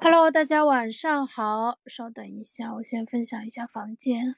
[0.00, 1.80] Hello，大家晚上好。
[1.86, 4.36] 稍等一下，我先分享一下房间，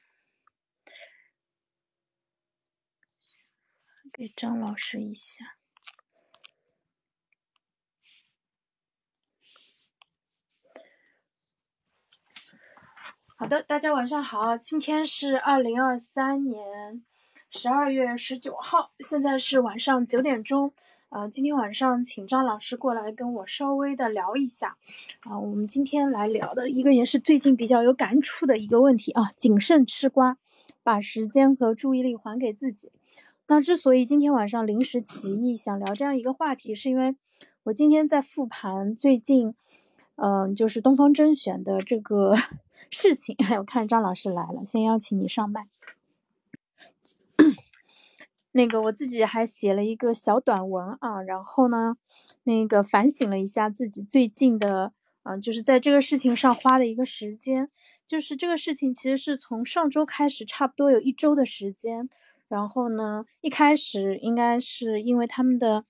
[4.11, 5.55] 给张老师一下。
[13.37, 14.57] 好的，大家晚上好。
[14.57, 17.05] 今天是二零二三年
[17.51, 20.73] 十二月十九号，现在是晚上九点钟。
[21.11, 24.77] 呃，今天晚上请张老师过来跟我稍微的聊一下，
[25.19, 30.37] 啊，我们今天来聊的一个也是最近比较有感触的一个问题啊，谨慎吃瓜，
[30.83, 32.93] 把时间和注意力还给自己。
[33.47, 37.17] 那之所以今天晚上临时起意想聊这样一个话题，是因为
[37.63, 39.53] 我今天在复盘最近，
[40.15, 42.33] 嗯，就是东方甄选的这个
[42.89, 43.35] 事情。
[43.57, 45.67] 我看张老师来了，先邀请你上麦。
[48.53, 51.95] 那个我自己还写了一个小短文啊，然后呢，
[52.43, 54.91] 那个反省了一下自己最近的，
[55.23, 57.69] 嗯，就是在这个事情上花的一个时间，
[58.05, 62.09] 就是这个事情其实是从上周开始，差不多有一周的时间，
[62.49, 65.85] 然后呢，一开始应该是因为他们的，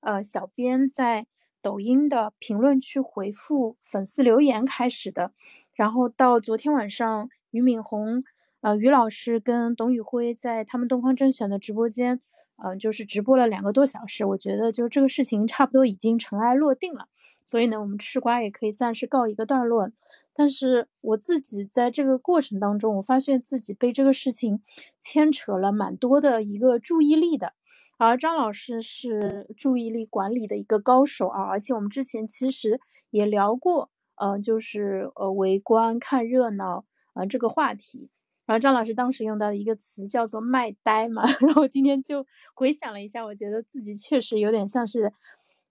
[0.00, 1.26] 呃，小编在
[1.62, 5.32] 抖音的评论区回复粉丝留言开始的，
[5.72, 8.24] 然后到昨天晚上，俞敏洪。
[8.62, 12.20] 呃，于老师跟董宇辉在他们东方甄选的直播间，
[12.64, 14.24] 嗯，就是直播了两个多小时。
[14.24, 17.08] 我觉得就这个事情差不多已经尘埃落定了，
[17.44, 19.90] 所以呢，我们吃瓜也可以暂时告一个段落。
[20.32, 24.62] 但是我自己在这个过程当中，我发现自己被这个事情
[25.00, 27.54] 牵扯了蛮多的一个注意力的。
[27.98, 38.08] 而张老师是注意力管理的一个高手啊，而且我们之前其实也聊过，呃，就是呃围观看热闹啊这个话题。
[38.52, 45.10] 然后张老师当时用到的一个词叫做“卖呆”嘛， 然后今天就回想了一下，我觉得自己确实有点像是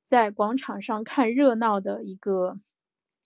[0.02, 2.58] 在广场上看热闹的一个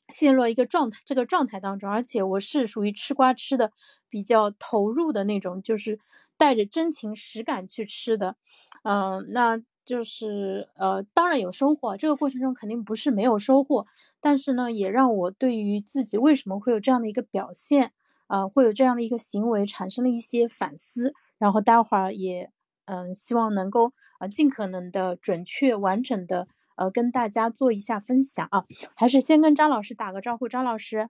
[0.09, 3.71] 陷入一个状态，这个状态当中，而且我是属于吃瓜吃的
[4.09, 5.99] 比较投入的那种，就是
[6.35, 8.35] 带着真情实感去吃的，
[8.83, 13.85] 嗯，那就是呃，当然有收获，这个过程中肯定不是没有收获，
[14.19, 17.93] 但是呢，也让我对于自己为什么会有这样的一个表现。
[18.27, 22.51] 呃，会有这样的一个行为，产生了一些反思，然后待会儿也，
[22.85, 28.65] 嗯，希望能够呃尽可能的准确完整的呃跟大家做一下分享啊，
[28.95, 31.09] 还是先跟张老师打个招呼，张老师，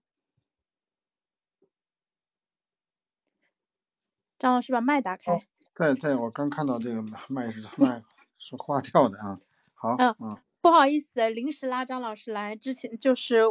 [4.37, 8.03] 张老师把麦打开，在在我刚看到这个麦是麦
[8.37, 9.39] 是花掉的啊，
[9.73, 10.37] 好，嗯嗯。
[10.65, 13.43] 不好意思，临时拉张老师来，之前就是，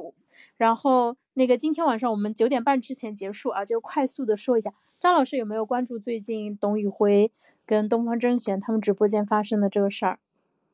[0.57, 7.31] 然后那个今天晚上我们九点半之前结束啊，就快速的说一下，张老师有没有关注最近董宇辉
[7.65, 10.19] 跟东方甄选他们直播间发生的这个事儿？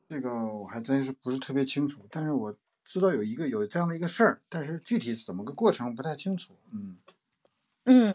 [0.09, 2.57] 这个我还真是不是特别清楚，但是我
[2.87, 6.55] 知道有一个有这样的一个事儿，但是具体是怎么个过程不太清楚。
[6.73, 6.97] 嗯
[7.85, 8.15] 嗯。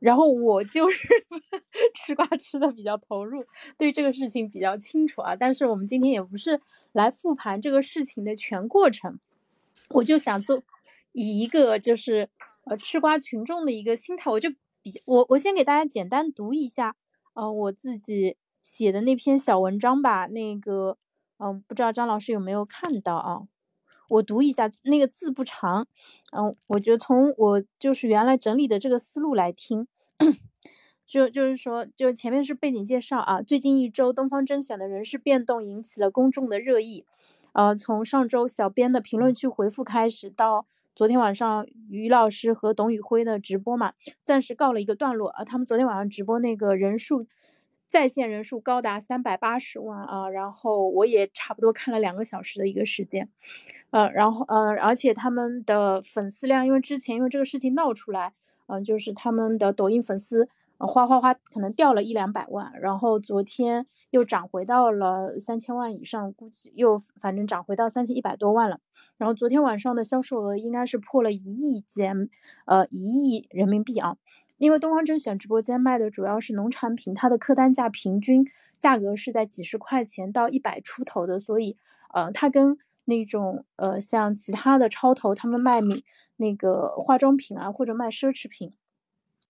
[0.00, 1.08] 然后我就是
[1.94, 3.44] 吃瓜吃的比较投入，
[3.76, 5.36] 对这个事情比较清楚啊。
[5.36, 6.60] 但是我们今天也不是
[6.92, 9.18] 来复盘这个事情的全过程，
[9.90, 10.62] 我就想做
[11.12, 12.28] 以一个就是
[12.64, 14.50] 呃吃瓜群众的一个心态，我就
[14.82, 16.96] 比我我先给大家简单读一下
[17.34, 20.26] 呃我自己写的那篇小文章吧。
[20.26, 20.98] 那个
[21.38, 23.42] 嗯，不知道张老师有没有看到啊？
[24.10, 25.86] 我读一下，那个字不长，
[26.36, 29.88] 嗯，我觉得从我就是原来整理的这个思路来听。
[31.14, 33.40] 就就是说，就前面是背景介绍啊。
[33.40, 37.04] 最近一周，东方甄选的人事变动引起了公众的热议。
[37.52, 43.92] 呃，从上周小编的评论区回复开始，到昨天晚上于老师和董宇辉的直播嘛，
[44.24, 45.44] 暂时告了一个段落啊。
[45.44, 47.28] 他们昨天晚上直播那个人数，
[47.86, 50.28] 在线人数高达三百八十万啊。
[50.28, 53.28] 然后我也差不多看了两个小时的一个时间，
[53.90, 58.32] 呃，然后呃，而且他们的粉丝量，因为之前因为这个事情闹出来。
[58.66, 60.48] 嗯，就是他们的抖音粉丝，
[60.86, 68.80] 哗哗哗，可能掉了一两百万，然后昨天又涨回到了三千万以上，估计又反正涨回到三千一百多万了。
[69.16, 72.28] 然后昨天晚上的销售额应该是破了一亿减，
[72.66, 74.16] 呃，一亿人民币啊。
[74.58, 78.46] 因为东方甄选直播间卖的主要是农产品，它的客单价平均
[78.78, 81.76] 价格是在几十块钱到一百出头的，所以，
[82.12, 82.78] 呃，它跟。
[83.06, 86.02] 那种呃，像其他的超头，他们卖米
[86.38, 88.72] 那个化妆品啊，或者卖奢侈品，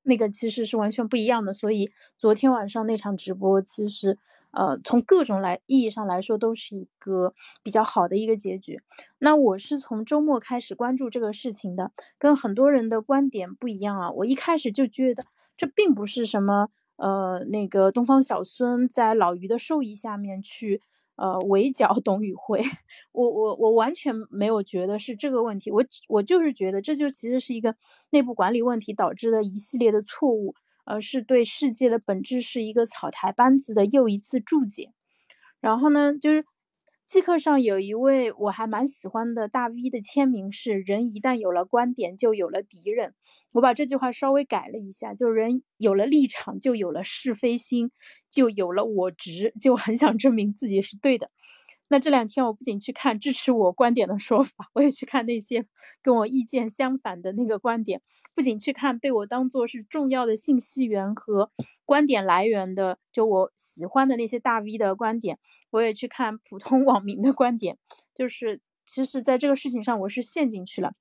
[0.05, 1.53] 那个其实是完全不一样的。
[1.53, 4.17] 所以昨天晚上那场直播，其实
[4.53, 8.81] 呃，从各种来意义上来说，都是一个比较好的一个结局。
[9.19, 14.11] 那我是从周末开始关注这个事情的，跟很多人的观点不一样啊。
[14.13, 15.25] 我一开始就觉得
[15.57, 20.81] 这并不是什么呃，那个东方小孙在老于的授意下面去。
[21.17, 22.61] 呃，围剿董宇辉，
[23.13, 27.77] 我我我完全没有觉得是这个问题，我我就是觉得这就其实是一个
[28.11, 34.93] 内部管理问题导致的一系列的错误，而，是对世界的本质是一个草台班子的又一次注解。
[35.61, 36.45] 然后呢，就是
[37.07, 43.15] 即刻上有一位我还蛮喜欢的大 V 的签名是“人一旦有了观点，就有了敌人”，
[43.53, 47.91] 我把这句话稍微改了一下，就人有了立场，就有了是非心，
[48.31, 51.31] 就有了我执，就很想证明自己是对的。
[51.95, 55.65] 那这两天我不仅去看支持我观点的说法，我也去看那些
[56.03, 58.03] 跟我意见相反的那个观点。
[58.35, 61.53] 不仅去看被我当做是重要的信息源和
[61.85, 65.39] 观点来源的，就我喜欢的那些大 V 的观点，
[65.71, 67.79] 我也去看普通 网民的观点。
[68.13, 70.95] 就是其实，在这个事情上，我是陷进去了。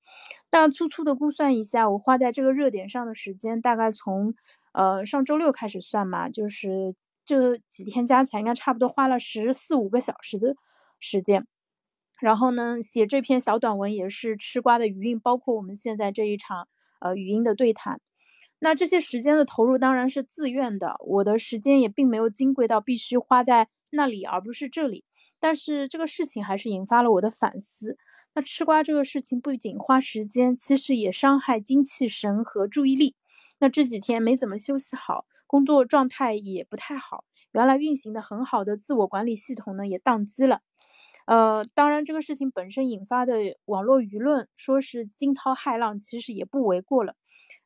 [0.51, 4.35] 大粗粗的估算一下，我花在这个热点上的时间，大概从
[4.73, 6.93] 呃上周六开始算嘛，就是
[7.25, 10.55] 这几天加起来，应该差不多花了十四五个小时的。
[11.03, 11.45] 时间，
[12.21, 16.69] 然后呢，写这篇小短文也是吃瓜的余韵，包括我们现在这一场
[17.01, 17.99] 呃语音的对谈。
[18.59, 25.03] 那这些时间的投入当然是自愿的，我的时间也并没有金贵到必须花在那里而不是这里。
[25.41, 27.97] 但是这个事情还是引发了我的反思。
[28.33, 33.15] 那吃瓜这个事情不仅花时间，其实也伤害精气神和注意力。
[33.59, 40.61] 那这几天没怎么休息好，工作状态也不太好，原来运行的很好的自我管理系统呢也宕机了。
[41.25, 43.35] 呃，当然，这个事情本身引发的
[43.65, 47.15] 网络舆论说是惊涛骇浪，其实也不为过了。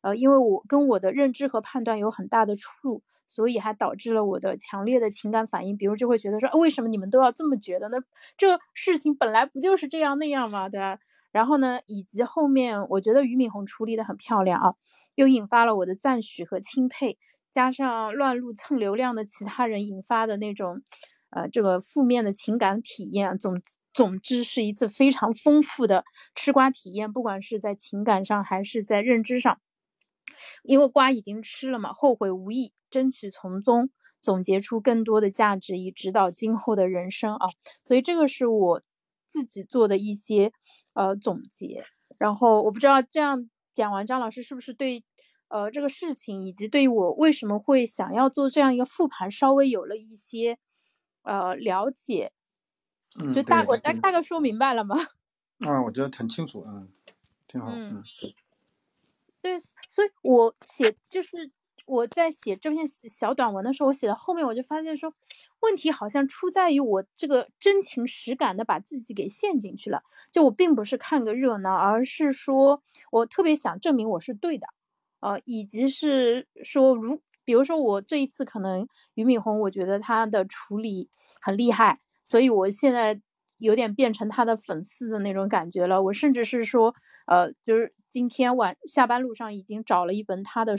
[0.00, 5.76] 呃，因为我跟我的认知和判断有很大的出入，所以还导致了我的强烈的情感反应。
[5.76, 7.98] 比如就会觉得说，为什么你们都要这么觉得呢？
[8.36, 10.68] 这事情本来不就是这样那样吗？
[10.68, 10.98] 对吧？
[11.32, 14.74] 然后呢，以及后面我觉得俞敏洪处理的很漂亮啊，
[15.16, 17.18] 又引发了我的赞许和钦佩，
[17.50, 20.80] 加上乱入蹭流量的其他人引发的那种。
[21.30, 23.60] 呃，这个负面的情感体验，总
[23.92, 26.04] 总之是一次非常丰富的
[26.34, 29.60] 吃瓜体验，不管是在情感上还是在认知上，
[30.62, 33.90] 因为瓜已经吃了嘛，后悔无益，争取从中
[34.22, 37.48] 总结出更多的价值，以指导今后的人生啊。
[37.84, 38.82] 所以这个是我
[39.26, 40.52] 自己做的一些
[40.94, 41.84] 呃总结。
[42.16, 45.04] 然后我不知道这样讲完，张老师是不是对
[45.48, 50.58] 呃这个事情以及对我为什么会想要做这样一个复盘，稍微有了一些。
[51.28, 52.32] 呃，了解，
[53.30, 54.96] 就大我大大概说明白了吗？
[55.66, 56.88] 啊，我觉得很清楚，嗯，
[57.48, 58.02] 挺好，嗯，
[59.42, 59.58] 对，
[59.88, 61.50] 所以我写就是
[61.86, 65.12] 我在写这篇小短文的时候，我写到后面我就发现说，
[65.60, 70.02] 问题好像出在于我这个真情实感的把自己给陷进去了，
[70.32, 72.82] 就我并不是看个热闹，而是说
[73.12, 74.68] 我特别想证明我是对的，
[75.20, 77.20] 呃，以及是说如。
[77.48, 81.08] 比如说我这一次可能俞敏洪，我觉得他的处理
[81.40, 83.22] 很厉害，所以我现在
[83.56, 86.02] 有点变成他的粉丝的那种感觉了。
[86.02, 86.94] 我甚至是说，
[87.26, 90.74] 呃，就是今天晚下班路上已经找了一本他的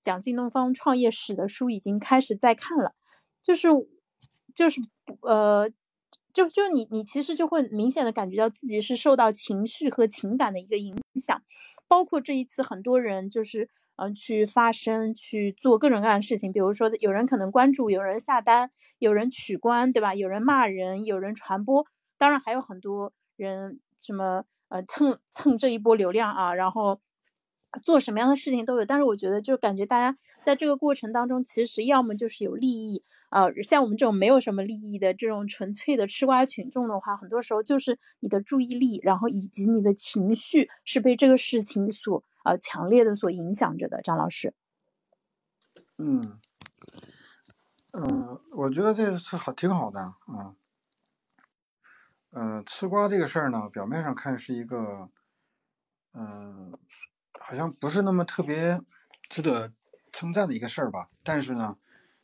[0.00, 2.96] 讲新东方创业史的书，已经开始在看了。
[3.40, 3.68] 就是
[4.52, 4.80] 就是
[5.22, 5.70] 呃，
[6.32, 11.40] 就就你你其实就会明显的感觉到自己是受到情绪和情感的一个影响，
[11.88, 13.68] 包括这一次很多人就是。
[14.00, 18.70] 嗯，去发声，去做各种各样的事情，比如说有人可能关注，有人下单，
[19.00, 20.14] 有人取关，对吧？
[20.14, 21.84] 有人骂人，有人传播，
[22.16, 27.00] 当然还有很多人什么呃蹭蹭这一波流量啊，然后
[27.78, 28.84] 做什么样的事情都有。
[28.84, 42.22] 但是我觉得，就感觉大家在这个过程当中，其实要么就是有利益啊，像我们这种没有什么利益的这种纯粹的吃瓜群众的话，很多时候就是你的注意力，然后以及你的情绪是被这个事情所。
[42.44, 44.54] 呃，强烈的所影响着的，张老师。
[45.98, 46.40] 嗯，
[47.92, 50.54] 嗯，我觉得这是好，挺好的啊。
[52.30, 55.10] 嗯，吃瓜这个事儿呢，表面上看是一个，
[56.14, 56.72] 嗯，
[57.40, 58.80] 好像不是那么特别
[59.28, 59.72] 值得
[60.12, 61.08] 称赞的一个事儿吧。
[61.22, 61.76] 但是呢，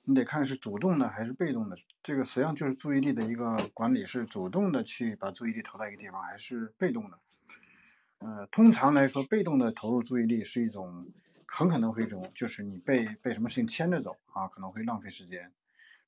[0.04, 1.76] 你得看是主动的还是被动的。
[2.02, 7.18] 这个实际上就是注意力的一个管理，是主动的去把注意力投到一个地方，还是被动的。
[8.18, 11.06] 呃，通常来说，被动的投入注意力是一种，
[11.46, 15.52] 很可能会一种，就是你被被什么事情牵着走啊，可能会浪费时间。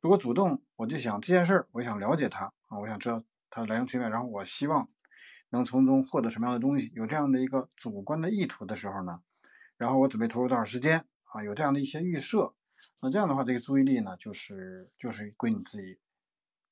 [0.01, 4.89] 如果主动，我就想这件事儿，我想了解它啊，我想知道它的来龙去脉，然后我希望
[5.50, 9.23] 能从中获得什么样的东西，有这样的一个主观的意图的时候呢，
[9.76, 12.55] 然后我准备投入多少时间啊，有这样的一些预设，
[13.00, 15.99] 那这样的话，这个注意力呢，就是就是归你自己，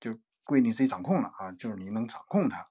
[0.01, 2.69] 就归你自己掌控了啊，就是你能掌控它。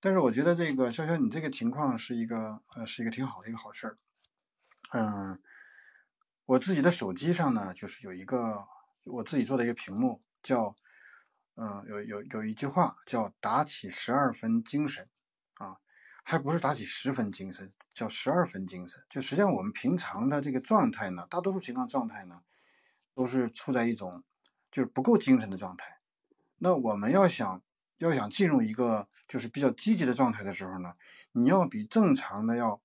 [0.00, 3.98] 但是我觉得这个潇潇，你这个情况是一个呃，是一个挺好的一个好事儿。
[4.92, 5.40] 嗯，
[6.46, 8.64] 我自己的手机上呢，就是有一个
[9.04, 10.76] 我自己做的一个屏幕，叫
[11.60, 15.08] 嗯，有有有一句话叫“打起十二分精神”，
[15.58, 15.76] 啊，
[16.22, 19.02] 还不是打起十分精神，叫十二分精神。
[19.08, 22.42] 就实际上我们平常的这个状态呢，大多数情况状态呢，
[23.12, 24.22] 都是处在一种
[24.70, 25.98] 就是不够精神的状态。
[26.58, 27.60] 那我们要想
[27.96, 30.94] 要想进入一个就是比较积极的状态的时候呢，
[31.32, 32.80] 你要比正常的要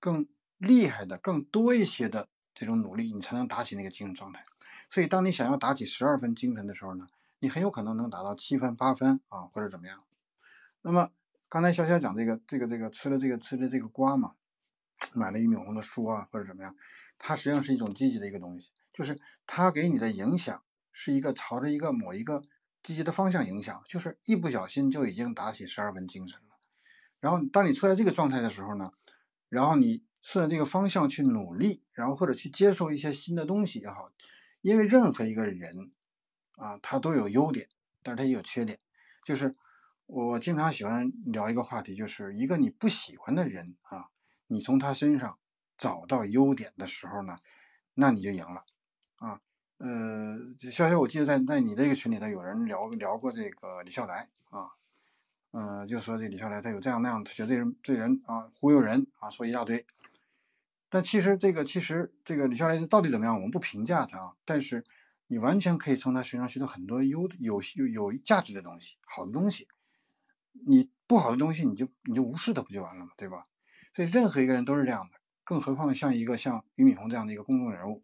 [0.00, 4.42] 更厉害的、更多一些的这种努力，你才能打起那个精神状态。
[4.88, 7.06] 所以，当你想要打起十二分精神的时候呢，
[7.40, 10.02] 你很有可能能达到七分、八分啊，或者怎么样。
[10.82, 11.10] 那么
[11.48, 14.34] 刚才潇潇讲这个、这个、这个吃了这个吃的这个瓜嘛，
[15.14, 16.74] 买了俞敏洪的书啊，或者怎么样，
[17.16, 22.42] 它实际上是一种积极的一个东西，就是它给你的影响是一个朝着一个某一个
[22.82, 26.56] 积极的方向影响，就是一不小心就已经打起十二分精神了。
[27.20, 28.92] 然后当你处在这个状态的时候呢，
[29.48, 34.10] 然后你顺着这个方向去努力，然后或者去接受一些新的东西也好，
[34.60, 35.92] 因为任何一个人。
[36.58, 37.68] 啊，他都有优点，
[38.02, 38.78] 但是他也有缺点。
[39.24, 39.54] 就是
[40.06, 44.08] 我经常喜欢聊一个话题，就是一个你不喜欢的人啊，
[44.46, 45.38] 你从他身上
[45.76, 47.36] 找到优点的时候呢，
[47.94, 48.64] 那你就赢了
[49.16, 49.40] 啊。
[49.76, 54.70] 呃，潇潇，我记得在在你这个群里头有人聊聊过这个李笑来啊，
[55.52, 59.86] 嗯，就说这李笑来他有这样那样，他觉得这人这人啊忽悠人啊，说一大堆。
[60.88, 64.84] 但其实这个其实这个李笑来到底怎么样，我们不评价他啊，但是。
[65.28, 69.68] 你完全可以从他身上学到很多优有有有价值的东西，好的东西。
[70.66, 73.12] 你不好的东西，你就你就无视它不就完了吗？
[73.16, 73.46] 对吧？
[73.94, 78.02] 所以任何一个人都是这样的，更何况像一个像俞敏洪这样的一个公众人物，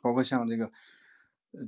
[0.00, 0.70] 包括像这个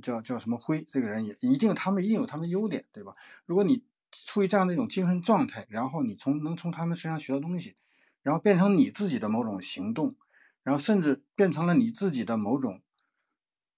[0.01, 3.15] 叫叫什么辉这个人，也一定他们一定有他们的优点，对吧？
[3.45, 7.75] 如果你处于这样的一种精神状态，然后你从能从他们身上学到东西，
[8.21, 10.15] 然后变成你自己的某种行动，
[10.63, 12.81] 然后甚至变成了你自己的某种。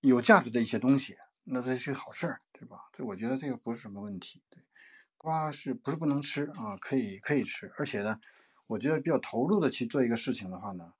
[0.09, 2.89] 有价值的一些东西，那这是好事儿，对吧？
[2.91, 4.41] 这我觉得这个不是什么问题。
[4.49, 4.61] 对，
[5.17, 6.75] 瓜是不是不能吃啊？
[6.77, 8.19] 可以可以吃，而且呢，
[8.67, 10.93] 我觉得比较投入的去做一个事情的话呢，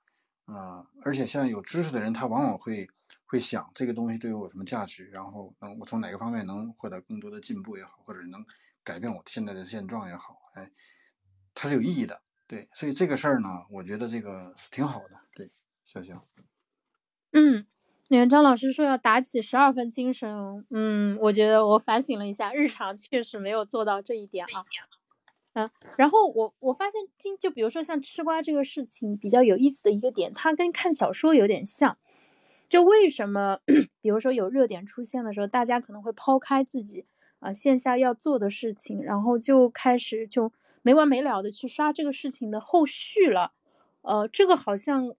[0.46, 2.88] 啊，而且像有知识的人，他往往会
[3.25, 8.46] 会想这个东西对我有什么价值，然后嗯，我从哪个方面能获得更多的进步也好，或者能
[8.84, 10.72] 改变我现在的现状也好，哎，
[11.53, 12.22] 它是有意义的。
[12.48, 15.15] 对，所以这个事儿呢，我觉得这个是挺好的。
[15.34, 15.50] 对，
[15.86, 16.22] 笑笑，
[17.31, 17.70] 嗯。
[18.11, 24.65] 那个张老师说要打起十二分精神，嗯，我觉得我反省了一下，日常确实没有做到这一点啊。
[25.53, 31.97] 嗯，然后我我发现今就比如说像吃瓜这个事情比较有意思的一个点，它跟看小说有点像。
[32.67, 33.59] 就为什么，
[34.01, 37.05] 比如说有热点出现的时候，大家可能会抛开自己
[37.39, 40.51] 啊线下要做的事情，然后就开始就
[40.81, 43.53] 没完没了的去刷这个事情的后续了。
[44.01, 45.15] 呃，这个好像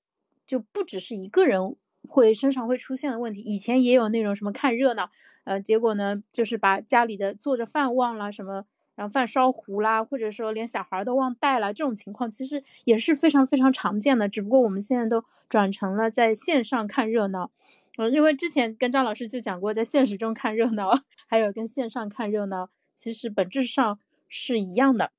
[0.47, 1.75] 就不只是一个人。
[2.09, 5.11] 会身上会出现的问题，以前也有那种什么看热闹，
[5.45, 14.29] 呃，结果呢，就是把家里的做着饭忘了什么，然后饭烧糊啦，或者说连小孩都忘带了，这种情况其实也是非常非常常见的。
[14.29, 17.51] 只不过我们现在都转成了在线上看热闹，
[17.97, 25.13] 呃，因为之前跟张老师就讲过，在现实中看热闹， 还有跟线上看热闹，其实本质上是一样的。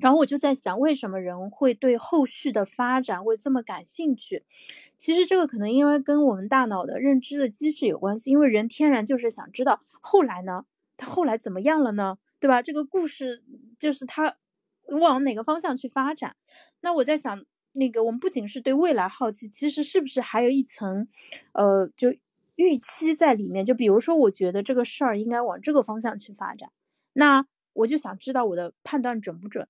[0.00, 4.44] 然后我就在想，为什么人会对后续的发展会这么感兴趣？
[4.96, 10.64] 其实这个可能因为跟我们大脑的认知的机制有关系，因为人天然就是想知道后来呢，
[10.96, 12.18] 他后来怎么样了呢？
[12.40, 12.62] 对吧？
[12.62, 13.44] 这个故事
[13.78, 14.36] 就是他
[14.86, 16.36] 往哪个方向去发展。
[16.80, 21.06] 那我在想，那个我们不仅是对未来好奇，其实是不是还有一层，
[21.52, 22.14] 呃，就
[22.56, 23.64] 预期在里面？
[23.64, 26.70] 就比如说，我觉得这个事儿应该往这个方向去发展，
[27.12, 29.68] 那我就想知道我的判断准不准。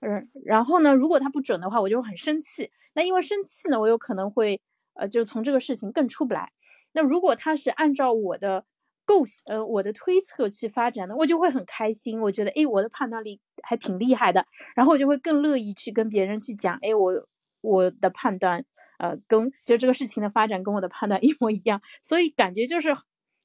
[0.00, 2.70] 嗯，然后呢，如果他不准的话，我就很生气。
[2.94, 4.60] 那因为生气呢，我有可能会，
[4.94, 6.52] 呃，就从这个事情更出不来。
[6.92, 8.66] 那如果他是按照我的
[9.06, 12.20] 构，呃，我的推测去发展的，我就会很开心。
[12.20, 14.46] 我觉得，哎，我的判断力还挺厉害的。
[14.74, 17.26] 然后我就会更乐意去跟别人去讲，哎，我
[17.62, 18.64] 我的判断，
[18.98, 21.80] 呃，跟就这个事情的发展跟我的判断一模一样。
[22.02, 22.94] 所以感觉就是，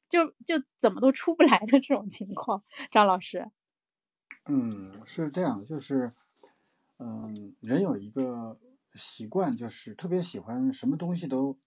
[0.09, 2.63] 就就怎么都出不来的这种情况。
[2.91, 3.49] 张老师，
[4.47, 6.11] 嗯，是这样，就是。
[7.01, 8.59] 嗯，人有一个
[8.93, 11.57] 习惯，就是特别喜欢什么东西都，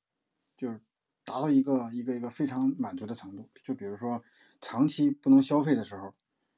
[0.59, 0.79] 就是
[1.25, 3.49] 达到一个一个一个非常满足的程度。
[3.65, 4.23] 就比如说，
[4.61, 6.13] 长期不能消费的时候，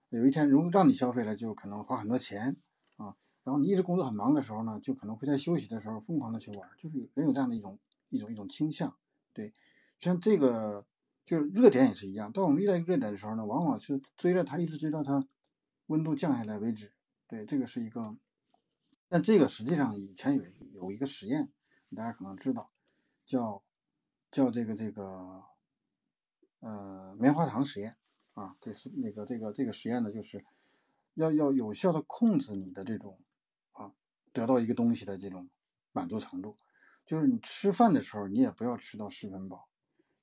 [0.09, 2.57] 有一天如果让你消费了，就可能花很多钱
[2.97, 3.15] 啊。
[3.45, 6.69] 然后你一直工作很忙的时候呢，就可能会在休息的时候疯狂的去玩。
[6.77, 7.79] 就是人有这样的一种
[8.09, 8.93] 一种一种倾向。
[9.33, 9.53] 对，
[10.01, 10.85] 像这个
[11.25, 12.33] 就是热点也是一样。
[12.33, 15.25] 当我们遇到一个热点的时候呢，往往是追着它，一直追到它
[15.87, 16.91] 温度降下来为止。
[17.29, 18.17] 对，这个是一个。
[19.15, 20.43] 但这个实际上以前有
[20.73, 21.53] 有一个实验，
[21.95, 22.73] 大家可能知道，
[23.25, 23.63] 叫
[24.29, 25.45] 叫这个这个
[26.59, 27.97] 呃棉花糖实验。
[28.35, 30.45] 啊，这是那个这个这个实验呢，就是
[31.15, 33.21] 要要有效的控制你的这种
[33.71, 33.93] 啊
[34.33, 35.49] 得到一个东西的这种
[35.93, 36.57] 满足程度，
[37.07, 39.69] 就是你吃饭的时候，你也不要吃到十分饱。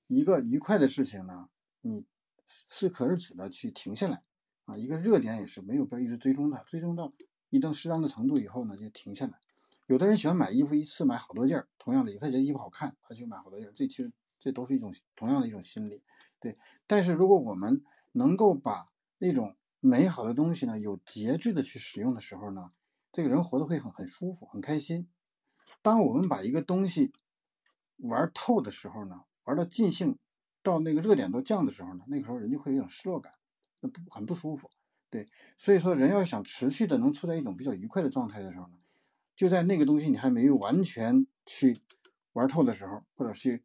[0.08, 1.48] 一个愉快的事情呢，
[1.80, 2.06] 你
[2.46, 4.22] 适可而止的去停下来。
[4.66, 7.14] 啊，一个热点也是没有必要一直追踪它，追踪到
[7.52, 9.40] 一定适当的程度以后呢，就停下来。
[9.86, 16.02] 有的人喜欢买衣服，一次买好多件，同样的，他觉得衣服好看，他就买好多件，这其实这都是一种同样的一种心理，
[16.40, 16.58] 对。
[16.88, 18.88] 但是如果我们能够把
[19.20, 22.72] 那种美好的东西呢，有节制的去使用的时候呢，
[23.12, 25.08] 这个人活得会很很舒服，很开心。
[25.82, 27.12] 当我们把一个东西
[27.98, 29.24] 玩透的时候呢？
[29.44, 30.18] 玩到尽兴，
[30.62, 33.34] 到那个热点都降的时候呢，那个时候人就会有一种失落感，
[33.82, 34.70] 那不很不舒服。
[35.12, 35.28] 对，
[35.58, 38.80] 所以说人要想持续的能处在一种比较愉快的状态的时候呢，
[39.36, 41.80] 就在那个东西你还没有完全去
[42.32, 43.62] 玩透的时候，或者是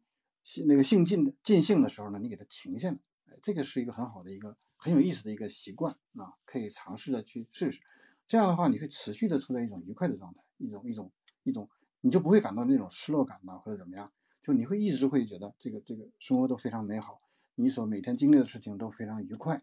[0.65, 2.99] 那个兴尽尽兴的时候呢，你给它停下来，
[3.41, 7.81] 这个是一个很好的一个很有意思的一个习惯啊，可以尝试着去试试。
[8.27, 11.09] 这样的话，你会持续的处在一种愉快的状态，一种一种
[11.43, 11.69] 一种，
[12.01, 14.11] 你就不会感到那种失落感呐，或者怎么样。
[14.41, 17.21] 就你会一直会觉得这个这个生活都非常美好，
[17.55, 19.61] 你所每天经历的事情都非常愉快，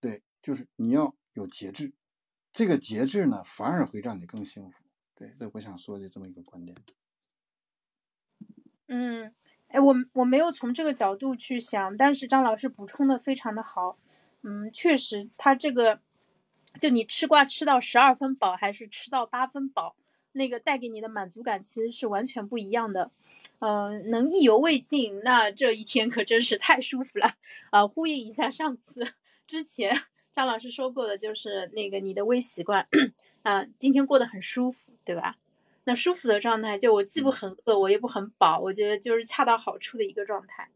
[0.00, 1.92] 对，就是你要有节制，
[2.52, 6.76] 这个节制呢反而会让你更幸福，对，这我想说的这么一个观点。
[8.88, 9.34] 嗯，
[9.68, 13.98] 哎，我我没有从这个角度去想，但是张老师补充的非常的好，
[14.42, 16.00] 嗯，确实，他这个
[16.80, 19.96] 就你吃瓜吃到十二分饱还是吃到八分饱。
[20.32, 23.10] 那个带给你的满足感其实是完全不一样的，
[23.58, 27.34] 呃，能意犹未尽，那这一天可真是太舒服了。
[27.70, 32.86] 啊，呼应一下上次之前张老师说过的，就是那个你的微习惯，
[33.42, 35.36] 啊，今天过得很舒服，对吧？
[35.84, 40.70] 那舒服的状态，就我既不很饿，我也不很饱，我觉得就是恰到好处的一个状态。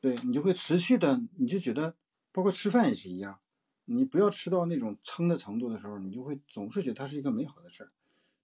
[0.00, 1.96] 对你就会持续的，你就觉得，
[2.32, 3.38] 包括吃饭也是一样。
[3.86, 7.90] 你不要吃到那种撑的程度的时候，你就会总是觉得它是一个美好的事儿。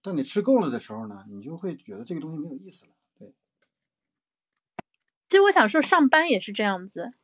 [0.03, 2.93] 当你吃够了的时候呢，你就会觉得这个东西没有意思了。
[3.19, 3.33] 对。
[5.29, 7.15] 其实我想说，上班也是这样子，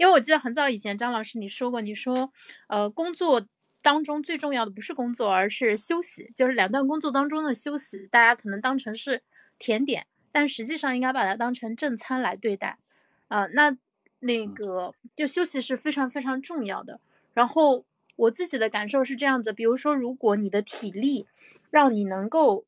[0.00, 2.32] 因为我记得很早以前张老师你说过，你说，
[2.68, 3.46] 呃，工作
[3.82, 9.22] 当中最重要的不是工作，而是休息，就是两段工作当中的休息，大家可能当成是
[9.58, 12.78] 甜点，但实际上应该把它当成正餐来对待。
[13.28, 13.76] 啊，那
[14.20, 16.98] 那个就休息是非常非常重要的。
[17.34, 17.84] 然后
[18.16, 21.26] 我自己的感受是这样子，比如说，如果你的体力
[21.68, 22.64] 让你能够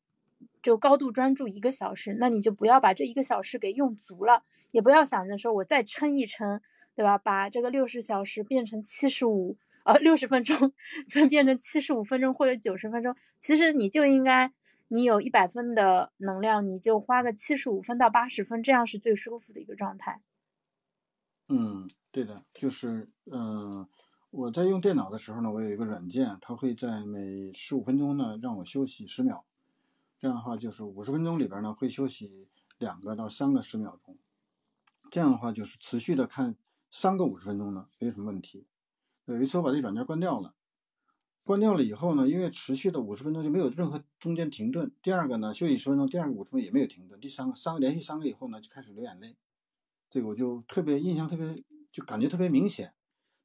[0.61, 4.43] 就高度专注一个小时，那你就不要把这一个小时给用足了，
[4.73, 6.59] 也不要想着说我再撑一撑，
[6.95, 7.17] 对吧？
[7.17, 9.55] 把这个六十小时变成七十五，
[9.85, 10.73] 呃，六十分钟
[11.29, 14.51] 变成七十五分钟或者九十分钟，其实你就应该，
[14.87, 20.21] 你有一百分的能量，你就花个七十五分到八十分，这样是最舒服的一个状态。
[21.47, 23.87] 嗯，对的，就是嗯。
[24.35, 29.45] 我在用电脑的时候呢，我有一个软件，它会在每十五分钟呢让我休息十秒，
[30.17, 34.17] 这样的话就是五十分钟里边呢会休息两个到三个十秒钟，
[35.13, 36.55] 这样的话就是持续的看
[36.89, 38.63] 三个五十分钟呢没有什么问题。
[39.25, 40.55] 有一次我把这软件关掉了，
[41.43, 44.91] 关掉了以后呢，因为持续的五十分钟就没有任何中间停顿。
[45.03, 47.19] 第二个呢休息十分钟，第二个五十分钟也没有停顿。
[47.19, 49.37] 第三个三个连续三个以后呢就开始流眼泪，
[50.09, 52.95] 这个我就特别印象特别就感觉特别明显。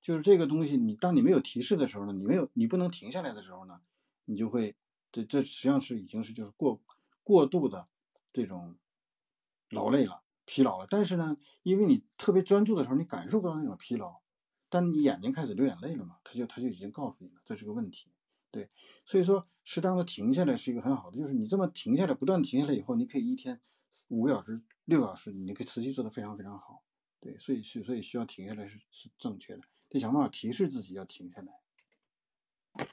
[0.00, 3.83] 就是这个东西，你当你没有提示的时候呢，你没有你不能停下来的时候呢，
[4.24, 4.74] 你就会
[5.12, 6.81] 这这实际上是已经是就是过
[7.22, 7.88] 过度的
[8.33, 8.74] 这种
[9.68, 10.87] 劳累了、疲劳了。
[10.88, 14.22] 但是呢，因为你特别专注的时候，你感受不到那种疲劳，
[14.70, 18.08] 但你眼睛开始流眼泪了嘛，他就他就已经告诉你了，这是个问题。
[18.50, 18.70] 对，
[19.04, 23.61] 所以说适当的停下来是一个很好的，就是你这么停下来，不断停下来以后，你可以一天
[24.08, 26.82] 五个小时、六个小时，你可以持续做的非常非常好。
[27.20, 29.62] 对，所以是所以需要停下来是是正确的。
[29.90, 32.87] 得想办法提示自己要停下来。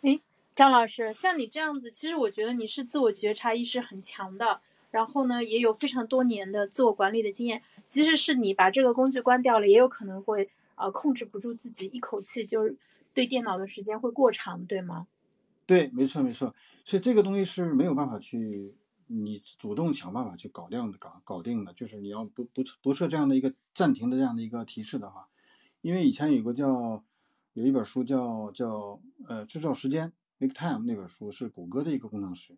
[0.00, 0.20] 哎，
[0.54, 4.62] 张老师，像你这样子，其实我觉得你是自我觉察意识很强的，
[4.94, 7.60] 然后呢，也有非常多年的自我管理的经验。
[7.88, 12.76] 即使是你把这个工具关掉了，也有可能会呃控制不住自己，一口气就是
[13.12, 15.08] 对电脑的时间会过长，对吗？
[15.66, 16.54] 对，没错没错。
[16.84, 18.72] 所以这个东西是没有办法去
[19.08, 25.28] 你主动想办法去搞掉的，搞搞定的，就是你要不不不设这样的一个暂停的这样的一个提示的话。
[25.80, 27.02] 因为以前有个叫
[27.54, 32.56] 有一本书叫叫呃制造时间 make time 那本书是谷歌的一个工程师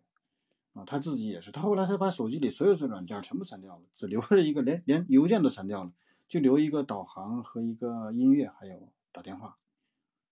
[0.77, 5.91] 啊，他自己也是，他后来他把手机里所有的软件全部删掉了，只留了一个连连邮件都删掉了，
[6.27, 9.57] 就留一个导航和一个音乐还有打电话，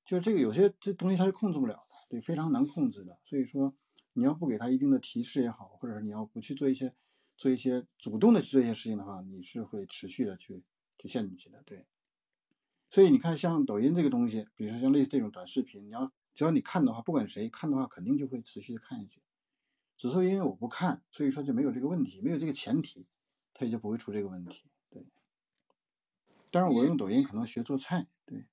[0.05, 3.17] 就是这个有些这东西他是控制不了的，对，非常难控制的。
[3.23, 3.73] 所以说
[4.13, 6.93] 你要不给他一定的提示也好，或者是你要不去做一些
[7.35, 10.63] 做一些主动的去做一些事情的话，你是会持续的去
[10.95, 11.85] 去陷进去的，对。
[12.87, 19.19] 所以你看，像抖音这个东西，比如说像类似这种短视频，你要只要你看的话，不管谁看的话，肯定就会持续的看下去。
[19.97, 23.05] 只是因为我不看，所以说就没有这个问题，没有这个前提，
[23.53, 24.65] 它也就不会出这个问题。
[24.89, 25.05] 对。
[26.51, 28.07] 当然，我用抖音可能学做菜。
[28.25, 28.43] 对。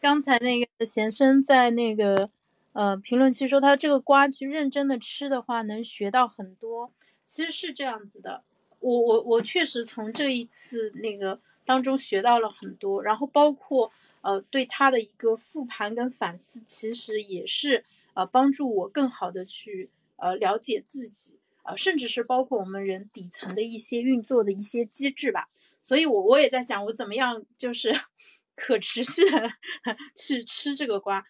[0.00, 2.30] 刚才那个贤生在那个
[2.72, 6.92] 呃评论区说，他这个瓜去认真的吃的话，能学到很多。
[7.26, 8.44] 其实是这样子的，
[8.78, 17.84] 我我我确实从这一次那个当中学到了很多，然后包括呃对他的一个复盘跟反思，其实也是。
[18.14, 25.48] 呃，帮助我更好的去呃了解自己，呃，甚至是包括我们人底层的一些运作的一些机制吧。
[25.82, 27.90] 所以，我我也在想，我怎么样就是
[28.54, 29.48] 可持续的
[30.14, 31.24] 去吃这个瓜，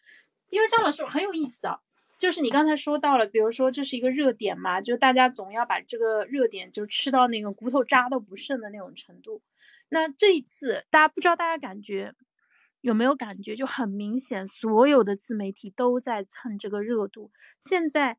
[0.49, 1.81] 因为张老师很有意思啊。
[2.19, 9.41] 就是你刚才说到了，比如说这是一个热点嘛，就大家总要把这个热点就吃到那个骨头渣都不剩的那种程度。
[9.89, 12.15] 那这一次，大家不知道大家感觉。
[12.81, 17.31] 有没有感觉就很明显，所有的自媒体都在蹭这个热度。
[17.59, 18.19] 现在，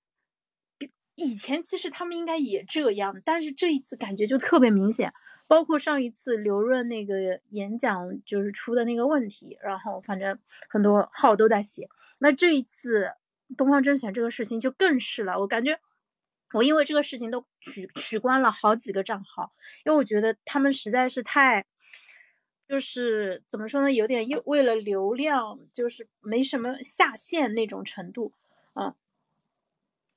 [1.16, 5.12] 以前其实他们应该也这样，但是这一次感觉就特别明显。
[5.48, 11.90] 包括上一次刘润那个演讲就是出的那个问题，然后反正很多号都在写。
[12.20, 13.12] 那这一次
[13.58, 15.80] 东方甄选这个事情就更是了，我感觉
[16.54, 19.52] 我因为这个事情都取取关了好几个账号，
[19.84, 21.66] 因为我觉得他们实在是太。
[22.72, 28.32] 就是怎么说呢，有点又为了流量，就是没什么下限那种程度，
[28.76, 28.96] 嗯，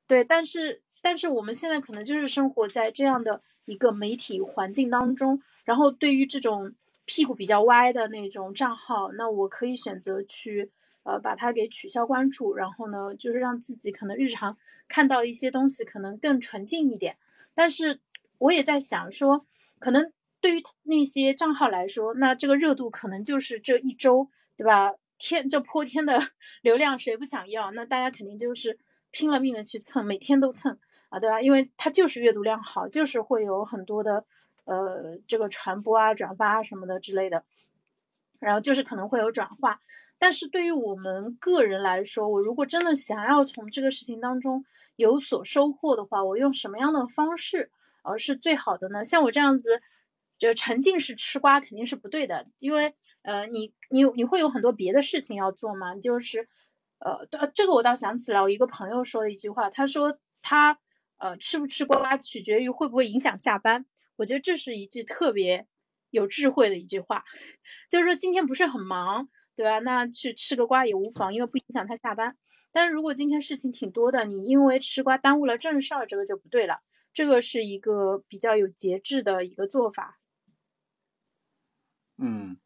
[0.06, 6.72] 对，但是但是我们现在可能就是生活在这样的一个媒体环境当中，然后对于这种
[7.04, 10.70] 屁股比较歪的那种账号，那我可以选择去
[11.02, 17.16] 呃把它给取消关注，然后呢，就是让自己可能日常看到一些东西可能更纯净一点，
[17.52, 17.98] 但是
[18.38, 19.44] 我也在想说，
[19.80, 20.12] 可能。
[20.44, 24.28] 对于那些账号来说，那这个热度可能就是这一周，
[24.58, 24.92] 对吧？
[25.16, 26.20] 天，这泼天的
[26.60, 27.70] 流量谁不想要？
[27.70, 28.78] 那大家肯定就是
[29.10, 30.78] 拼了命的去蹭，每天都蹭
[31.08, 31.40] 啊，对吧？
[31.40, 34.26] 因为它就是阅读量好，就是会有很多的
[34.66, 37.42] 呃这个传播啊、转发啊什么的之类的，
[38.38, 39.80] 然后就是可能会有转化。
[40.18, 44.62] 但是对于我们个人来说，我如果真的想要从这个事情当中
[44.96, 47.70] 有所收获的话，我用什么样的方式
[48.02, 49.02] 呃是最好的呢？
[49.02, 49.80] 像我这样子。
[50.36, 55.94] 就沉浸式吃瓜肯定是不对的，因为呃，你你你会有很多别的事情要做嘛。
[55.96, 56.48] 就是，
[56.98, 60.78] 呃，对，这个我倒想起来，我一个朋友说的一句话，他说他
[61.18, 63.86] 呃吃不吃瓜取决于会不会影响下班。
[64.16, 65.66] 我觉得这是一句特别
[66.10, 67.24] 有智慧的一句话，
[67.88, 69.78] 就是说今天不是很忙，对吧？
[69.78, 72.36] 那去吃个瓜也无妨，因为不影响他下班。
[72.70, 76.80] 但是如果今天事情挺多的，你因为吃瓜耽误了正事儿，这个就不对了。
[77.12, 80.18] 这个是一个比较有节制的一个做法。
[82.16, 82.56] 嗯，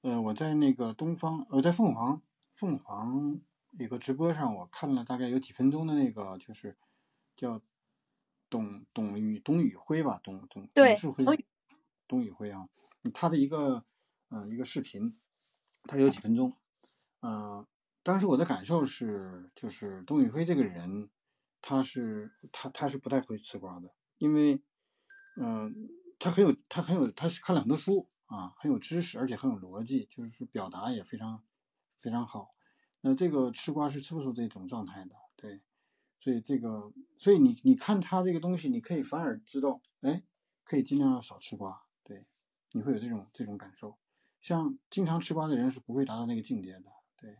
[0.00, 2.22] 呃，我在那个东方，呃，在凤凰，
[2.54, 3.38] 凤凰
[3.78, 6.78] 一个直播上，我看了大概有几分钟的那个，就是
[7.36, 7.60] 叫
[8.48, 11.46] 董董宇董宇辉吧，董董董世辉，
[12.08, 12.68] 董宇辉啊，
[13.12, 13.84] 他的一个
[14.30, 15.14] 呃一个视频，
[15.84, 16.56] 他有几分钟，
[17.20, 17.66] 嗯，
[18.02, 21.10] 当时我的感受是，就是董宇辉这个人，
[21.60, 24.62] 他是他他是不太会吃瓜的，因为
[25.36, 28.08] 嗯，他很有他很有他是看了很多书。
[28.30, 31.42] 啊，很有知识，而且很有逻辑，就是表达也非常
[31.98, 32.54] 非常好。
[33.02, 35.60] 那这个吃瓜是吃不出这种状态的，对。
[36.22, 40.22] 所以这个，所以你你看他这个东西，你可以反而知道，哎，
[40.64, 42.26] 可以尽量要少吃瓜，对，
[42.72, 43.96] 你会有这种这种感受。
[44.38, 46.84] 像经常吃瓜的人是不会达到那个境界的，
[47.16, 47.38] 对。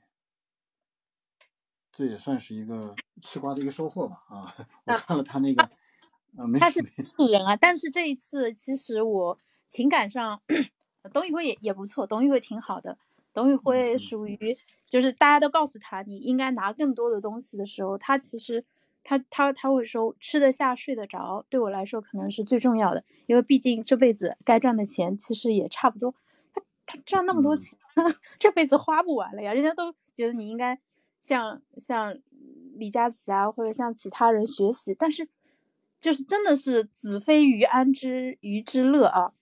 [1.92, 5.62] 这也算是一个吃瓜的一个收获吧，啊，我看了他那个，
[6.38, 6.81] 啊，没他是
[7.18, 10.40] 素人啊，但是这一次其实我情感上。
[11.12, 12.98] 董宇辉也也不错，董宇辉挺好的。
[13.32, 14.58] 董宇辉属于
[14.88, 18.64] 就是大家都告诉他你应该拿更多的东西的时候，他其实
[19.04, 26.12] 他他他会说吃得下睡得着，对我来说可能是最重要的，因为毕竟这辈子该赚的钱其实也差不多。
[26.52, 27.78] 他他赚那么多钱，
[28.38, 29.54] 这辈子花不完了呀。
[29.54, 30.80] 人家都觉得你应该
[31.20, 32.18] 像像
[32.74, 35.28] 李佳琦啊，或者像其他人学习，但是
[36.00, 39.32] 就是真的是子非鱼安知鱼之乐啊。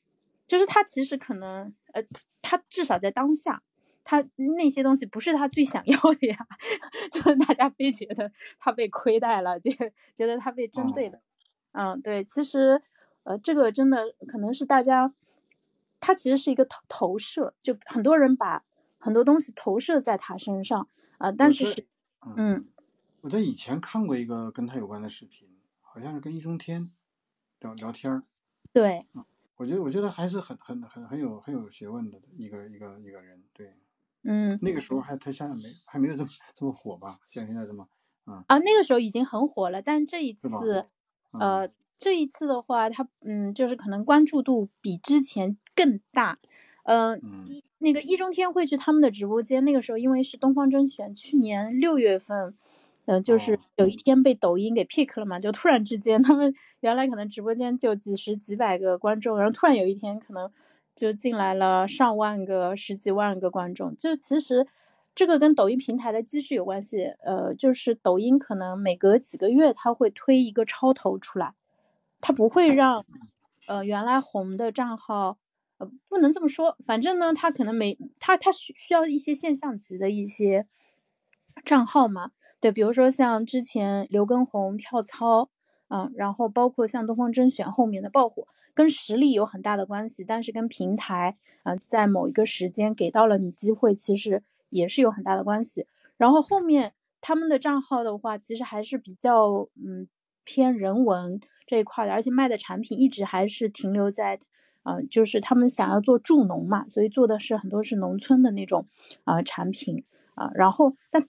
[0.48, 2.02] 就是他其实可能，呃，
[2.42, 3.62] 他至少在当下，
[4.02, 4.24] 他
[4.56, 6.36] 那些东西不是他最想 要的呀。
[7.12, 9.70] 就是大家非觉得他被亏待了，就
[10.14, 11.20] 觉得他被针对了。
[11.72, 12.82] 嗯，对，其实，
[13.24, 15.14] 呃，这个真的可能是大家，
[16.00, 18.64] 他其实是一个投投射，就很多人把
[18.98, 21.30] 很多东西投射在他身上啊。
[21.30, 21.86] 但是是，
[22.36, 22.66] 嗯，
[23.20, 25.50] 我在以前看过一个跟他有关的视频，
[25.82, 26.90] 好像是跟易中天
[27.60, 28.22] 聊聊天儿。
[28.72, 29.06] 对。
[29.58, 33.76] 我觉得我觉得还是很很很很有很有学问的一个一个一个人，对，
[34.22, 34.58] 嗯。
[34.62, 37.88] 那个时候还他现在没还没有这么这么火吧，像现在这么，
[38.24, 40.86] 啊啊，那个时候已经很火了，但这一次，
[41.32, 41.40] 嗯。
[41.40, 46.38] 呃，这一次的话，他嗯，就是可能关注度比之前更大。
[46.84, 47.44] 呃，嗯。
[47.46, 52.56] 一那个易中天会去他们的直播间，那个时候因为是东方甄选，去年六月份，
[53.08, 60.50] 呃，就是哦有一天被抖音给 pick 了嘛，就突然之间，他们原来可能直播间就几十几百个观众，然后突然有一天可能
[60.94, 64.68] 就进来了上万个、十几万个观众，就其实。
[65.14, 71.54] 这个跟抖音平台的机制有关系，呃，就是抖音可能每隔几个月它会推一个超头出来，
[72.20, 73.04] 它不会让，
[73.66, 75.36] 呃，原来红的账号，
[75.78, 80.68] 呃，不能这么说，反正呢，它可能没，它它需需要一些现象级的一些
[81.64, 85.48] 账号嘛，对，比如说像之前刘畊宏跳操，
[85.88, 95.86] 嗯，然后包括像东方甄选后面的爆火，跟实力有很大的关系，但是跟平台啊、在某一个时间给到了你机会，其实也是有很大的关系。
[96.16, 100.08] 然后后面他们的账号的话，其实还是比较嗯
[100.44, 104.40] 偏人文这一块的，而且卖的产品一直还是停留在。
[104.84, 108.86] 呃，就是他们想要做助农嘛，所以做的是很多是农村的那种
[109.24, 110.02] 啊、产品
[110.34, 111.28] 啊、然后但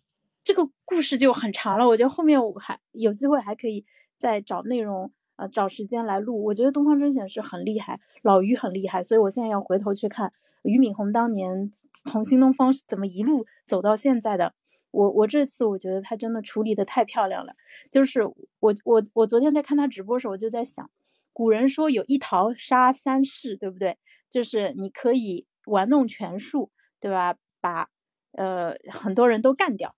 [0.50, 3.86] 这个故事就很长了，我觉得后面我还有机会还可以
[4.18, 6.44] 再找内容呃找时间来录。
[6.46, 10.34] 我觉得东方甄选是很厉害，老于很厉害，所以我现在要回头去看
[10.64, 14.56] 俞敏洪当年从新东方是怎么一路走到现在的。
[14.90, 17.54] 我我这次我觉得他真的处理的太漂亮了，
[17.92, 20.90] 就是我我我昨天在看他直播的时候，我就在想，
[21.32, 24.00] 古人说有一桃杀三士，对不对？
[24.32, 27.36] 就是你可以玩弄权术，对吧？
[27.62, 27.90] 把
[28.32, 29.94] 呃很多人都干掉。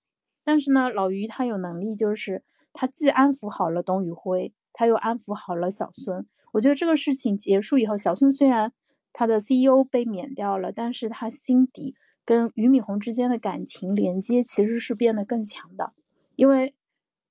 [0.52, 6.28] 但是呢，老于他有能力，就是他既安抚好了董宇辉，他又安抚好了小孙。
[6.52, 8.74] 我觉得这个事情结束以后，小孙虽然
[9.14, 15.94] 他的 CEO 被免掉了，但是他心底跟俞敏洪之间的感情连接其实是变得更强的，
[16.36, 16.76] 因为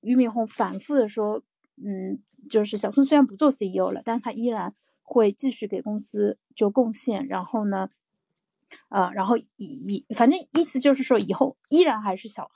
[0.00, 1.42] 俞敏洪反复的说，
[1.76, 7.90] 嗯，就是小孙虽然不做 CEO 了，但他依然会继续给公司就贡献，然后呢，
[8.88, 12.50] 呃，然后以以反正意思就是说以后依然还是小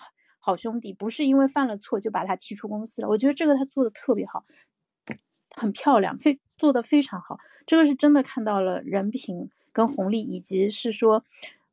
[0.47, 3.09] 好兄弟，不是因为犯了错就把他踢出公司了。
[3.09, 4.45] 我觉得这个他做的特别好，
[5.57, 7.39] 很漂亮，非做的非常好。
[7.65, 11.25] 这个是真的看到了人品跟红利，以及是说，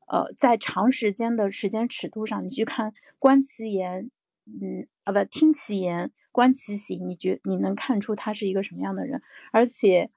[0.08, 4.10] 呃，在长时间的时间尺度上，你去看观其言，
[4.46, 9.22] 嗯啊不听其言，观其行，你觉你能看出他是一个什么样的人。
[9.52, 10.10] 而且，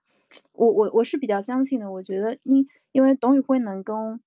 [0.52, 4.20] 我我我是比较相信的，我觉得因因为董宇辉能跟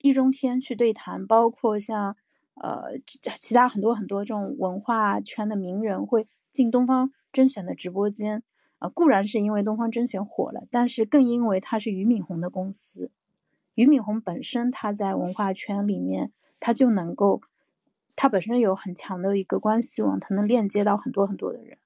[0.00, 2.16] 易中天去对谈，包括像
[2.54, 8.42] 呃其其他很多很多这种文化圈的名人会进东方甄选的直播间。
[8.80, 13.10] 啊，固然是因为东方甄选火了，但是更因为它是俞敏洪的公司。
[13.76, 17.40] 俞敏洪本身他在文化圈里面，他就能够，
[18.14, 21.78] 他本身有很强的一个关系网，他能链接到很多很多的人。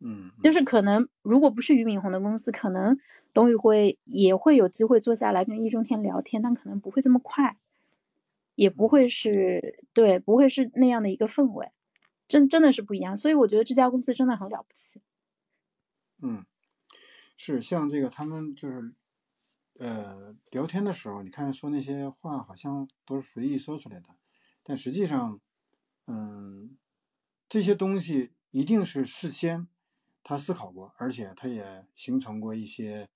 [0.00, 2.96] 嗯，就是可能如果不是俞敏洪的公司，可能
[3.34, 7.58] 董宇辉也会有机会坐下来跟易中天聊天，但可能不会这么快，
[8.54, 11.72] 也不会是对，不会是那样的一个氛围，
[12.28, 13.16] 真真的是不一样。
[13.16, 15.00] 所以我觉得这家公司真的很了不起。
[16.22, 16.44] 嗯，
[17.36, 18.94] 是像这个他们就是，
[19.78, 24.10] 呃，聊天的时候，你看说那些话好像都是随意说出来的，
[24.62, 25.40] 但实际上，
[26.06, 26.78] 嗯，
[27.48, 29.66] 这些东西一定是事先
[30.22, 33.08] 他思考过，而且他也形成过一些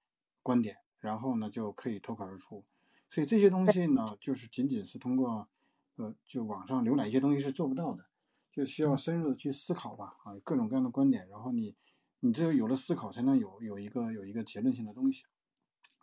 [0.43, 2.65] 观点，然后呢就可以脱口而出。
[3.09, 5.49] 所以这些东西呢，就是仅仅是通过，
[5.97, 8.07] 呃，就网上浏览一些东西是做不到的，
[8.53, 11.77] 就需要深入的去思考吧，啊，各种各样的观点，然后你。
[12.21, 15.23] 你只有有了思考，才能有有一个有一个结论性的东西。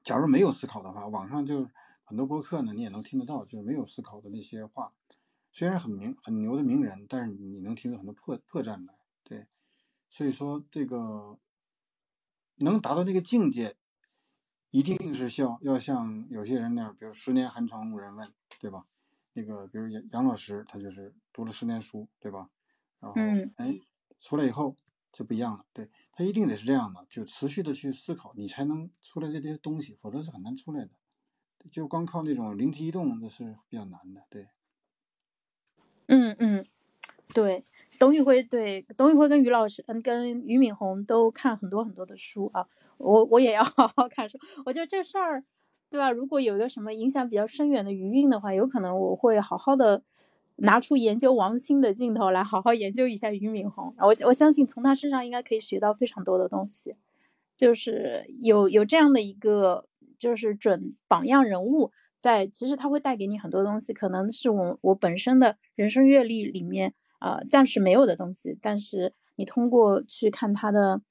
[0.01, 1.69] 假如没有思考的话，网上就
[2.05, 4.89] 很多播客呢，你也能听得到，就是没有思考的那些话，
[5.51, 8.97] 虽然很名很牛的名人，但是你能听出很多破破绽来。
[9.25, 9.47] 对，
[10.09, 11.37] 所以说这个
[12.59, 13.75] 能达到那个境界，
[14.71, 18.85] 一定是像要像有些人那样，比如十年寒窗无人问，对吧？
[19.33, 22.49] 那个比如杨杨老师，他就是读了十年书，对吧？
[22.99, 23.79] 然后嗯哎
[24.19, 24.75] 出来以后。
[25.15, 30.91] 就不一样了，对他一定得是这样的，就持续的去思考，你才能出来这些东西，否则是很难出来的。
[31.71, 34.25] 就光靠那种灵机一动，那是比较难的。
[34.29, 34.49] 对，
[36.07, 36.65] 嗯嗯，
[37.33, 37.65] 对，
[37.99, 42.65] 董宇辉对董宇辉跟于老师，嗯，跟俞敏洪都看很多很多的书啊，
[42.97, 44.37] 我我也要 好好看书。
[44.65, 45.43] 我觉得这事儿，
[45.89, 46.11] 对吧？
[46.11, 50.03] 如果有一个什么影响比较深远的余韵的话，有可能我会好好的。
[50.59, 53.93] 拿出研究王兴的劲头来，好好研究一下俞敏洪。
[53.97, 56.95] 我我相信从他身上应该可以学到非常多的东西，
[57.57, 59.85] 就是有有这样的一个
[60.17, 66.93] 就是准榜样人物，在其实他会带给你很多东西，可能是我我本身的人生阅历里面
[67.25, 71.01] 呃暂时没有的东西，但是你通过去看他的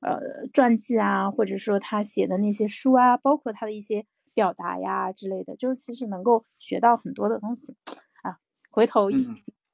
[0.00, 4.04] 呃传记啊，或者说他写的那些书啊，包括他的一些
[4.34, 7.74] 表达呀之类的，就其实能够学到很多的东西
[8.22, 8.36] 啊。
[8.70, 9.08] 回头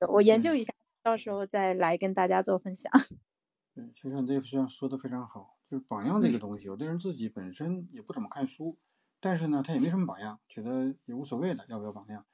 [0.09, 2.93] 我研究一下，到时候再来跟大家做分享。
[3.75, 5.57] 对，就像这样说的非常好。
[5.69, 8.79] 就是榜样这个东西，有的人自己本身也不怎么看书，
[9.21, 12.25] 但是呢，他也没什么榜样，觉得也无所谓的，要不要榜样？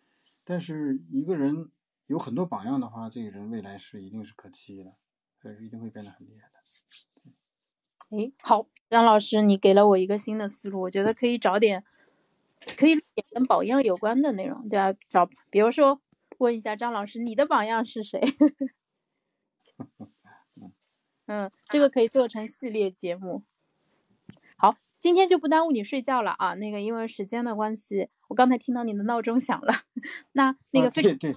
[0.44, 1.70] 但是一个人
[2.06, 4.92] 有很多榜样的话，这个人未来是一定是可期的，
[5.42, 6.54] 呃，一定会变得很厉害的。
[8.10, 11.84] 哎，好，张老师，你给了我一个新的思路，我觉得可以找点，
[12.76, 16.00] 可以跟榜样有关的内容，对啊，找，比如说
[16.38, 18.20] 问一下张老师，你的榜样是谁？
[21.26, 23.44] 嗯，这个可以做成系列节目。
[24.58, 26.52] 好，今天就不耽误你睡觉了啊。
[26.54, 29.72] 那个，因为时间的关系，我刚才听到你的闹钟响了。
[30.32, 31.34] 那那个，对对，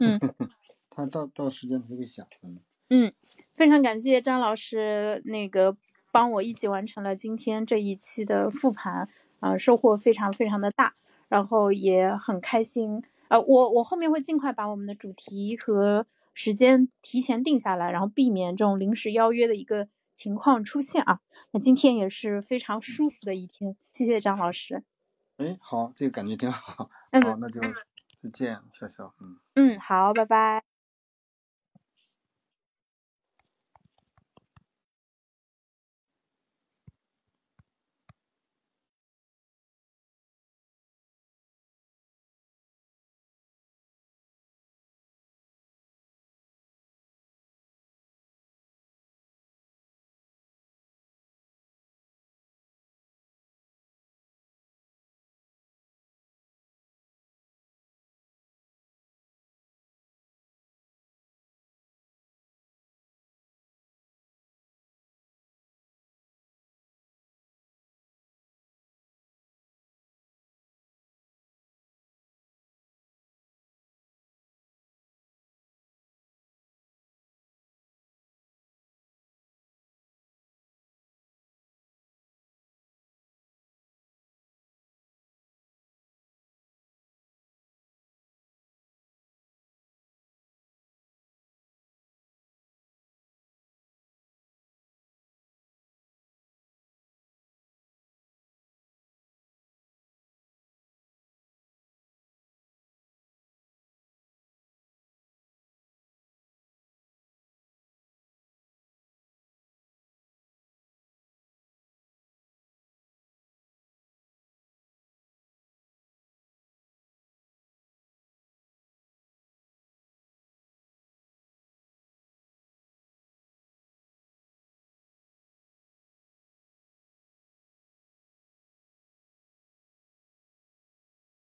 [0.00, 0.20] 嗯，
[0.90, 2.26] 他到到时间他就会想。
[2.42, 3.12] 嗯嗯，
[3.54, 5.76] 非常感谢张老师，那个
[6.12, 9.08] 帮我一起完成了今天这一期的复盘，
[9.40, 10.94] 啊，收获非常非常的大，
[11.28, 13.02] 然后也很开心。
[13.28, 16.06] 呃，我我后面会尽快把我们的主题和。
[16.38, 21.20] 时间提前定下来，然后避免这种临时邀约的一个情况出现啊。
[21.52, 24.84] 那今天也是非常舒服的一天，谢谢张老师。
[25.38, 26.84] 哎，好，这个感觉挺好。
[26.84, 26.90] 好，
[27.40, 27.58] 那就
[28.20, 29.14] 再见，笑笑。
[29.18, 30.62] 嗯嗯，好，拜拜。